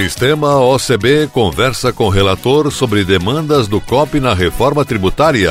[0.00, 5.50] Sistema OCB conversa com relator sobre demandas do COP na reforma tributária.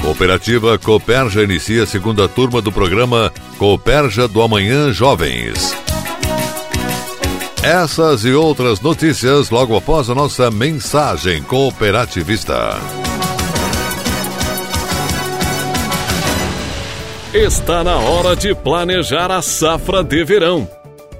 [0.00, 5.74] Cooperativa Cooperja inicia a segunda turma do programa Cooperja do Amanhã Jovens.
[7.60, 12.78] Essas e outras notícias logo após a nossa mensagem cooperativista.
[17.34, 20.70] Está na hora de planejar a safra de verão.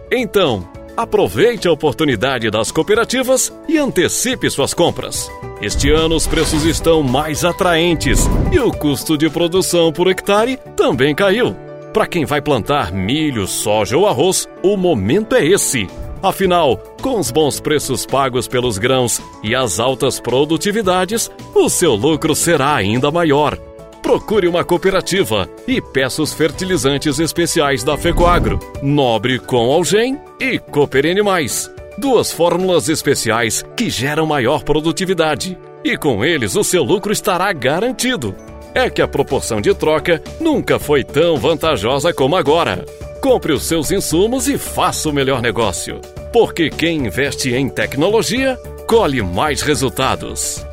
[0.08, 5.30] Então, Aproveite a oportunidade das cooperativas e antecipe suas compras.
[5.60, 11.14] Este ano os preços estão mais atraentes e o custo de produção por hectare também
[11.14, 11.56] caiu.
[11.94, 15.88] Para quem vai plantar milho, soja ou arroz, o momento é esse.
[16.22, 22.34] Afinal, com os bons preços pagos pelos grãos e as altas produtividades, o seu lucro
[22.34, 23.58] será ainda maior.
[24.02, 31.24] Procure uma cooperativa e peça os fertilizantes especiais da Fecoagro, Nobre com Algem e Cooper
[31.24, 31.70] Mais.
[31.96, 35.56] Duas fórmulas especiais que geram maior produtividade.
[35.84, 38.34] E com eles o seu lucro estará garantido.
[38.74, 42.84] É que a proporção de troca nunca foi tão vantajosa como agora.
[43.20, 46.00] Compre os seus insumos e faça o melhor negócio.
[46.32, 50.64] Porque quem investe em tecnologia colhe mais resultados.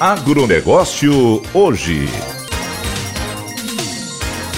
[0.00, 2.08] Agronegócio hoje.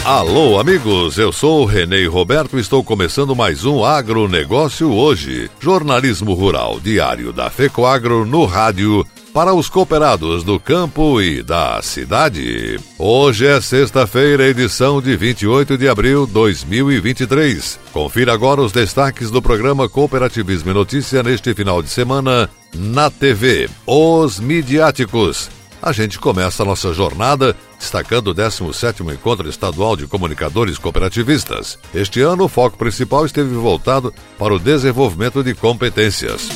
[0.04, 5.50] Alô, amigos, eu sou o Renê Roberto e estou começando mais um Agronegócio hoje.
[5.58, 9.04] Jornalismo rural diário da FECOAGRO no rádio
[9.34, 12.78] para os cooperados do campo e da cidade.
[12.96, 17.80] Hoje é sexta-feira, edição de 28 de abril de 2023.
[17.92, 23.68] Confira agora os destaques do programa Cooperativismo e Notícia neste final de semana na TV.
[23.86, 25.50] Os Midiáticos.
[25.82, 31.78] A gente começa a nossa jornada destacando o 17º Encontro Estadual de Comunicadores Cooperativistas.
[31.92, 36.48] Este ano, o foco principal esteve voltado para o desenvolvimento de competências.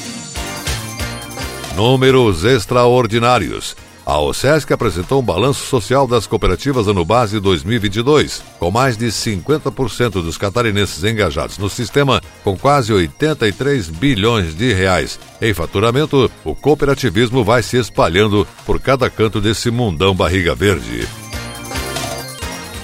[1.75, 3.77] Números extraordinários.
[4.07, 10.23] A OSESC apresentou um balanço social das cooperativas ano base 2022, com mais de 50%
[10.23, 15.19] dos catarinenses engajados no sistema, com quase 83 bilhões de reais.
[15.43, 21.09] Em faturamento, o cooperativismo vai se espalhando por cada canto desse mundão barriga verde.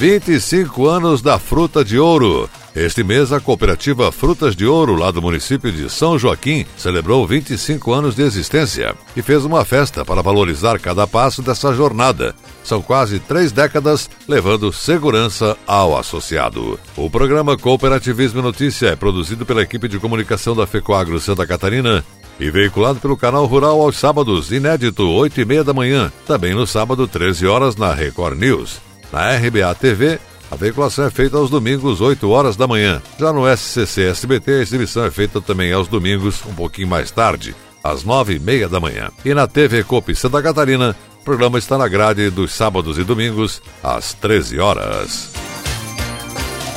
[0.00, 2.50] 25 anos da fruta de ouro.
[2.74, 7.92] Este mês, a cooperativa Frutas de Ouro, lá do município de São Joaquim, celebrou 25
[7.92, 12.34] anos de existência e fez uma festa para valorizar cada passo dessa jornada.
[12.64, 16.80] São quase três décadas levando segurança ao associado.
[16.96, 22.02] O programa Cooperativismo Notícia é produzido pela equipe de comunicação da FECOAGRO Santa Catarina
[22.40, 26.10] e veiculado pelo canal Rural aos sábados, inédito, 8 e meia da manhã.
[26.26, 28.80] Também no sábado, 13 horas, na Record News.
[29.12, 30.18] Na RBA TV,
[30.52, 33.00] a veiculação é feita aos domingos, 8 horas da manhã.
[33.18, 37.56] Já no SCC SBT, a exibição é feita também aos domingos, um pouquinho mais tarde,
[37.82, 39.10] às 9 e meia da manhã.
[39.24, 43.62] E na TV Copi Santa Catarina, o programa está na grade dos sábados e domingos,
[43.82, 45.32] às 13 horas.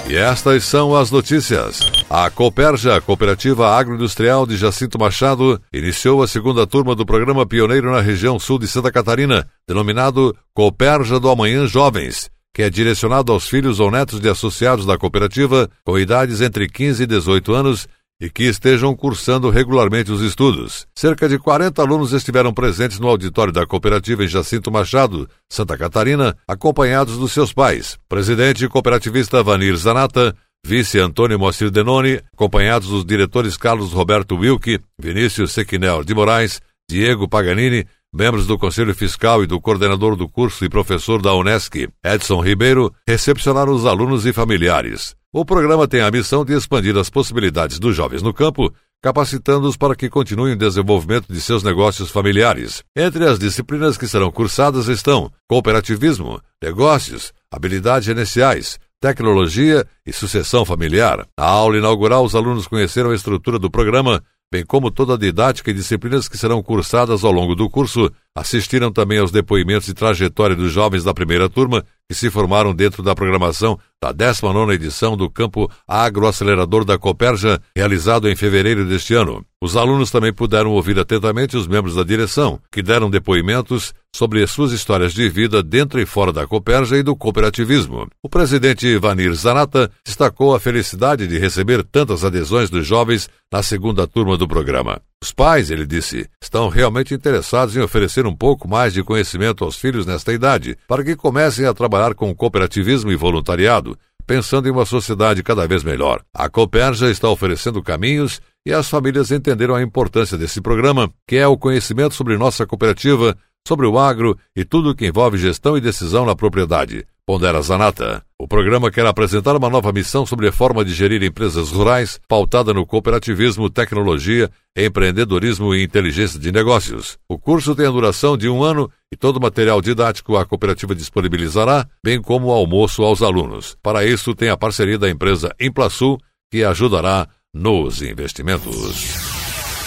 [0.08, 1.82] E estas são as notícias.
[2.10, 8.00] A Cooperja, Cooperativa Agroindustrial de Jacinto Machado, iniciou a segunda turma do programa pioneiro na
[8.00, 13.82] região sul de Santa Catarina, denominado Cooperja do Amanhã Jovens que é direcionado aos filhos
[13.82, 17.86] ou netos de associados da cooperativa com idades entre 15 e 18 anos
[18.18, 20.88] e que estejam cursando regularmente os estudos.
[20.96, 26.34] Cerca de 40 alunos estiveram presentes no auditório da cooperativa em Jacinto Machado, Santa Catarina,
[26.48, 30.34] acompanhados dos seus pais, presidente cooperativista Vanir Zanata,
[30.66, 37.28] vice Antônio Moacir Denoni, acompanhados dos diretores Carlos Roberto Wilke, Vinícius Sequinel de Moraes, Diego
[37.28, 42.40] Paganini, membros do Conselho Fiscal e do coordenador do curso e professor da Unesc, Edson
[42.42, 45.16] Ribeiro, recepcionaram os alunos e familiares.
[45.34, 48.74] O programa tem a missão de expandir as possibilidades dos jovens no campo,
[49.04, 52.82] capacitando-os para que continuem o desenvolvimento de seus negócios familiares.
[52.96, 61.28] Entre as disciplinas que serão cursadas estão cooperativismo, negócios, habilidades gerenciais, tecnologia e sucessão familiar.
[61.38, 65.72] Na aula inaugural, os alunos conheceram a estrutura do programa, bem como toda a didática
[65.72, 68.12] e disciplinas que serão cursadas ao longo do curso.
[68.36, 73.02] Assistiram também aos depoimentos de trajetória dos jovens da primeira turma que se formaram dentro
[73.02, 79.46] da programação da 19ª edição do Campo Agroacelerador da Coperja, realizado em fevereiro deste ano.
[79.62, 84.72] Os alunos também puderam ouvir atentamente os membros da direção, que deram depoimentos sobre suas
[84.72, 88.08] histórias de vida dentro e fora da Coperja e do cooperativismo.
[88.24, 94.06] O presidente Vanir Zanata destacou a felicidade de receber tantas adesões dos jovens na segunda
[94.06, 95.02] turma do programa.
[95.22, 99.76] Os pais, ele disse, estão realmente interessados em oferecer um pouco mais de conhecimento aos
[99.76, 103.95] filhos nesta idade, para que comecem a trabalhar com cooperativismo e voluntariado,
[104.26, 106.22] pensando em uma sociedade cada vez melhor.
[106.34, 111.48] A Cooperja está oferecendo caminhos e as famílias entenderam a importância desse programa, que é
[111.48, 113.38] o conhecimento sobre nossa cooperativa,
[113.68, 117.06] sobre o agro e tudo o que envolve gestão e decisão na propriedade.
[117.28, 118.24] Pondera Zanata.
[118.40, 122.72] O programa quer apresentar uma nova missão sobre a forma de gerir empresas rurais, pautada
[122.72, 127.18] no cooperativismo, tecnologia, empreendedorismo e inteligência de negócios.
[127.28, 130.94] O curso tem a duração de um ano e todo o material didático a cooperativa
[130.94, 133.78] disponibilizará, bem como o almoço aos alunos.
[133.82, 136.20] Para isso, tem a parceria da empresa Implasul,
[136.52, 139.16] que ajudará nos investimentos.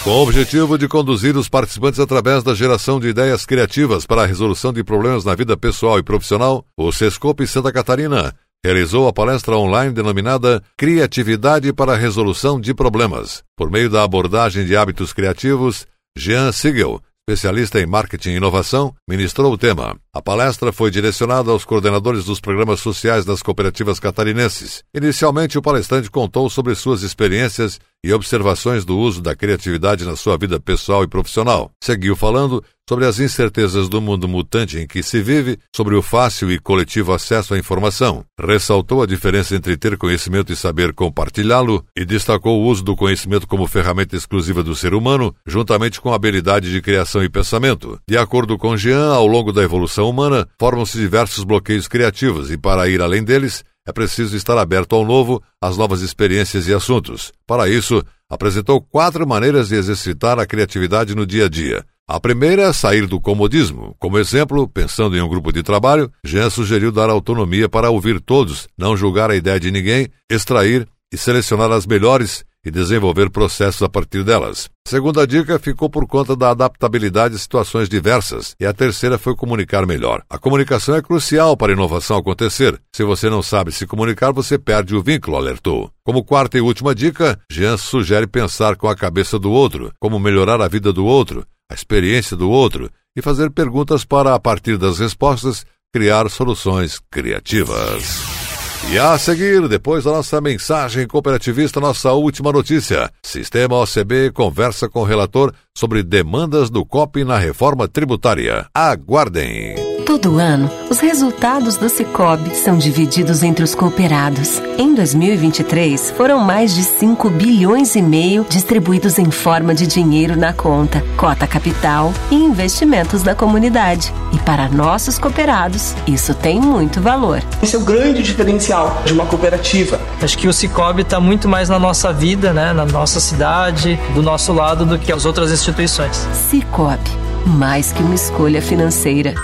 [0.03, 4.25] Com o objetivo de conduzir os participantes através da geração de ideias criativas para a
[4.25, 8.33] resolução de problemas na vida pessoal e profissional, o Sescope Santa Catarina
[8.65, 13.43] realizou a palestra online denominada Criatividade para a Resolução de Problemas.
[13.55, 15.85] Por meio da abordagem de hábitos criativos,
[16.17, 16.99] Jean Siegel,
[17.29, 19.95] especialista em marketing e inovação, ministrou o tema.
[20.11, 24.83] A palestra foi direcionada aos coordenadores dos programas sociais das cooperativas catarinenses.
[24.95, 30.37] Inicialmente, o palestrante contou sobre suas experiências e observações do uso da criatividade na sua
[30.37, 31.71] vida pessoal e profissional.
[31.83, 36.51] Seguiu falando sobre as incertezas do mundo mutante em que se vive, sobre o fácil
[36.51, 38.25] e coletivo acesso à informação.
[38.39, 43.45] Ressaltou a diferença entre ter conhecimento e saber compartilhá-lo e destacou o uso do conhecimento
[43.45, 47.99] como ferramenta exclusiva do ser humano, juntamente com a habilidade de criação e pensamento.
[48.09, 52.89] De acordo com Jean, ao longo da evolução humana, formam-se diversos bloqueios criativos e, para
[52.89, 57.31] ir além deles, é preciso estar aberto ao novo, às novas experiências e assuntos.
[57.47, 61.83] Para isso, apresentou quatro maneiras de exercitar a criatividade no dia a dia.
[62.07, 63.95] A primeira é sair do comodismo.
[63.97, 68.67] Como exemplo, pensando em um grupo de trabalho, Jean sugeriu dar autonomia para ouvir todos,
[68.77, 73.89] não julgar a ideia de ninguém, extrair e selecionar as melhores e desenvolver processos a
[73.89, 74.69] partir delas.
[74.85, 79.35] A segunda dica ficou por conta da adaptabilidade a situações diversas, e a terceira foi
[79.35, 80.23] comunicar melhor.
[80.29, 82.79] A comunicação é crucial para a inovação acontecer.
[82.93, 85.91] Se você não sabe se comunicar, você perde o vínculo, alertou.
[86.03, 90.61] Como quarta e última dica, Jean sugere pensar com a cabeça do outro, como melhorar
[90.61, 94.99] a vida do outro, a experiência do outro, e fazer perguntas para, a partir das
[94.99, 98.38] respostas, criar soluções criativas.
[98.87, 103.11] E a seguir, depois da nossa mensagem cooperativista, nossa última notícia.
[103.21, 108.65] Sistema OCB conversa com o relator sobre demandas do COP na reforma tributária.
[108.73, 109.88] Aguardem!
[110.09, 114.59] Todo ano, os resultados do Cicobi são divididos entre os cooperados.
[114.75, 120.51] Em 2023, foram mais de 5 bilhões e meio distribuídos em forma de dinheiro na
[120.51, 124.11] conta, cota capital e investimentos da comunidade.
[124.33, 127.43] E para nossos cooperados, isso tem muito valor.
[127.61, 130.01] Esse é o grande diferencial de uma cooperativa.
[130.19, 134.23] Acho que o Cicobi está muito mais na nossa vida, né, na nossa cidade, do
[134.23, 136.27] nosso lado, do que as outras instituições.
[136.49, 137.11] Cicobi,
[137.45, 139.35] mais que uma escolha financeira.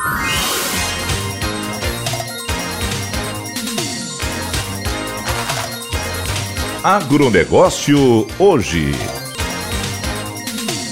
[6.86, 8.92] Agronegócio hoje.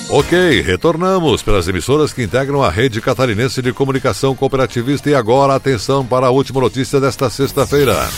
[0.09, 6.03] Ok, retornamos pelas emissoras que integram a rede catarinense de comunicação cooperativista e agora atenção
[6.03, 8.09] para a última notícia desta sexta-feira.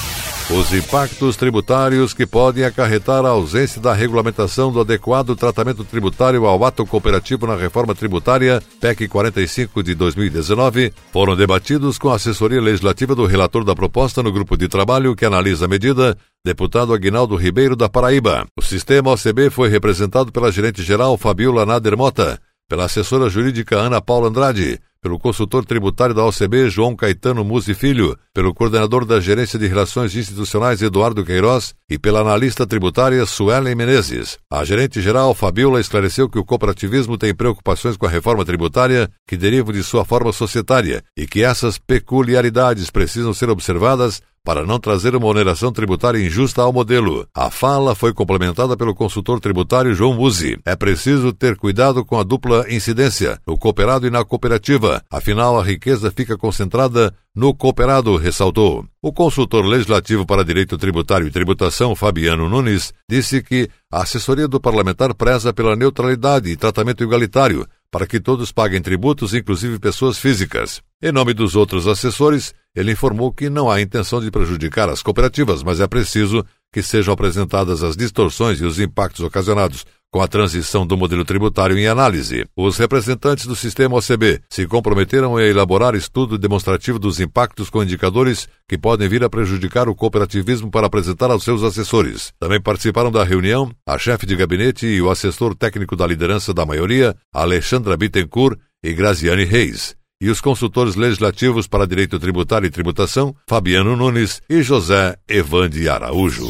[0.50, 6.64] Os impactos tributários que podem acarretar a ausência da regulamentação do adequado tratamento tributário ao
[6.64, 13.14] ato cooperativo na reforma tributária PEC 45 de 2019 foram debatidos com a assessoria legislativa
[13.14, 16.16] do relator da proposta no grupo de trabalho que analisa a medida,
[16.46, 18.46] deputado Aguinaldo Ribeiro da Paraíba.
[18.56, 24.30] O sistema OCB foi representado pela gerente-geral Fabiola Nader Mota, pela assessora jurídica Ana Paula
[24.30, 29.66] Andrade, pelo consultor tributário da OCB, João Caetano Musi Filho, pelo coordenador da Gerência de
[29.66, 34.38] Relações Institucionais, Eduardo Queiroz, e pela analista tributária, Suelen Menezes.
[34.52, 39.74] A gerente-geral, Fabiola, esclareceu que o cooperativismo tem preocupações com a reforma tributária que derivam
[39.74, 45.26] de sua forma societária e que essas peculiaridades precisam ser observadas para não trazer uma
[45.26, 47.28] oneração tributária injusta ao modelo.
[47.34, 50.60] A fala foi complementada pelo consultor tributário João Musi.
[50.64, 55.02] É preciso ter cuidado com a dupla incidência, no cooperado e na cooperativa.
[55.12, 58.86] Afinal, a riqueza fica concentrada no cooperado, ressaltou.
[59.02, 64.60] O consultor legislativo para direito tributário e tributação, Fabiano Nunes, disse que a assessoria do
[64.60, 70.82] parlamentar preza pela neutralidade e tratamento igualitário, para que todos paguem tributos, inclusive pessoas físicas.
[71.02, 75.64] Em nome dos outros assessores, ele informou que não há intenção de prejudicar as cooperativas,
[75.64, 80.88] mas é preciso que sejam apresentadas as distorções e os impactos ocasionados com a transição
[80.88, 82.46] do modelo tributário em análise.
[82.56, 88.48] Os representantes do sistema OCB se comprometeram a elaborar estudo demonstrativo dos impactos com indicadores
[88.66, 92.32] que podem vir a prejudicar o cooperativismo para apresentar aos seus assessores.
[92.40, 96.66] Também participaram da reunião a chefe de gabinete e o assessor técnico da liderança da
[96.66, 103.36] maioria, Alexandra Bittencourt e Graziane Reis e os consultores legislativos para direito tributário e tributação,
[103.50, 106.48] Fabiano Nunes e José Evande Araújo.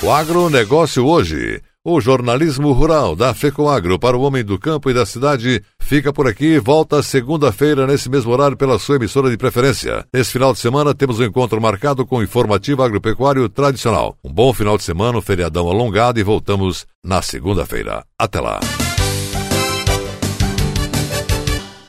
[0.00, 1.60] O agronegócio hoje.
[1.84, 6.26] O jornalismo rural da FECOAGRO para o homem do campo e da cidade fica por
[6.26, 10.04] aqui volta segunda-feira nesse mesmo horário pela sua emissora de preferência.
[10.12, 14.16] Nesse final de semana temos um encontro marcado com o informativo agropecuário tradicional.
[14.24, 18.04] Um bom final de semana, um feriadão alongado e voltamos na segunda-feira.
[18.18, 18.58] Até lá.